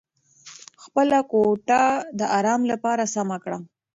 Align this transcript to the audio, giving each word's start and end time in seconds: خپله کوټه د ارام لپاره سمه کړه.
خپله 0.83 1.19
کوټه 1.31 1.81
د 2.19 2.21
ارام 2.37 2.61
لپاره 2.71 3.03
سمه 3.15 3.37
کړه. 3.43 3.57